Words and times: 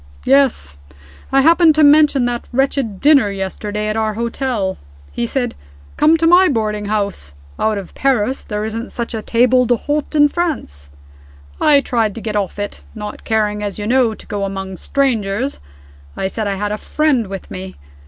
"Yes. 0.25 0.79
I 1.31 1.41
happened 1.41 1.75
to 1.75 1.83
mention 1.83 2.25
that 2.25 2.49
wretched 2.51 3.01
dinner 3.01 3.29
yesterday 3.29 3.87
at 3.87 3.95
our 3.95 4.15
hotel. 4.15 4.79
He 5.11 5.27
said, 5.27 5.53
'Come 5.95 6.17
to 6.17 6.25
my 6.25 6.47
boarding 6.47 6.85
house. 6.85 7.35
Out 7.59 7.77
of 7.77 7.93
Paris, 7.93 8.43
there 8.43 8.65
isn't 8.65 8.89
such 8.91 9.13
a 9.13 9.21
table 9.21 9.67
d'hote 9.67 10.15
in 10.15 10.27
France.' 10.27 10.89
I 11.61 11.81
tried 11.81 12.15
to 12.15 12.21
get 12.21 12.35
off 12.35 12.57
it 12.57 12.83
not 12.95 13.23
caring, 13.23 13.61
as 13.61 13.77
you 13.77 13.85
know, 13.85 14.15
to 14.15 14.25
go 14.25 14.43
among 14.43 14.77
strangers 14.77 15.59
I 16.17 16.27
said 16.29 16.47
I 16.47 16.55
had 16.55 16.71
a 16.71 16.79
friend 16.79 17.27
with 17.27 17.51
me. 17.51 17.75